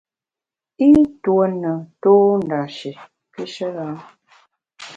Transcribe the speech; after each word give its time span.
I 0.83 0.85
ntue 0.93 1.45
ne 1.61 1.71
tô 2.01 2.11
ndashi 2.45 2.91
pishe 3.31 3.67
lam. 3.75 3.97